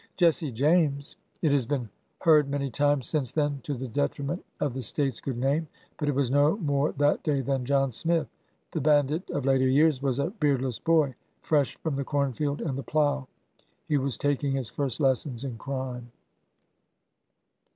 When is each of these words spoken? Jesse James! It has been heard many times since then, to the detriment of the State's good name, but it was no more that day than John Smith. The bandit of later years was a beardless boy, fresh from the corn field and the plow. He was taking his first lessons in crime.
Jesse 0.17 0.51
James! 0.51 1.15
It 1.43 1.51
has 1.51 1.67
been 1.67 1.87
heard 2.21 2.49
many 2.49 2.71
times 2.71 3.07
since 3.07 3.31
then, 3.31 3.59
to 3.61 3.75
the 3.75 3.87
detriment 3.87 4.43
of 4.59 4.73
the 4.73 4.81
State's 4.81 5.21
good 5.21 5.37
name, 5.37 5.67
but 5.99 6.09
it 6.09 6.15
was 6.15 6.31
no 6.31 6.57
more 6.57 6.91
that 6.93 7.21
day 7.21 7.41
than 7.41 7.65
John 7.67 7.91
Smith. 7.91 8.27
The 8.71 8.81
bandit 8.81 9.29
of 9.29 9.45
later 9.45 9.67
years 9.67 10.01
was 10.01 10.17
a 10.17 10.31
beardless 10.31 10.79
boy, 10.79 11.13
fresh 11.43 11.75
from 11.83 11.97
the 11.97 12.03
corn 12.03 12.33
field 12.33 12.61
and 12.63 12.79
the 12.79 12.81
plow. 12.81 13.27
He 13.87 13.99
was 13.99 14.17
taking 14.17 14.53
his 14.53 14.71
first 14.71 14.99
lessons 14.99 15.43
in 15.43 15.59
crime. 15.59 16.11